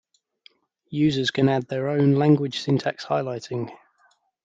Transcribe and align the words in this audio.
Users 0.89 1.29
can 1.29 1.47
add 1.47 1.67
their 1.67 1.87
own 1.87 2.13
language 2.15 2.59
syntax 2.61 3.05
highlighting. 3.05 3.71